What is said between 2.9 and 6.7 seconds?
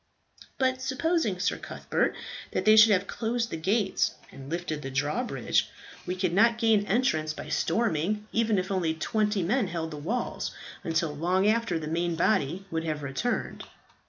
have closed the gates and lifted the drawbridge? We could not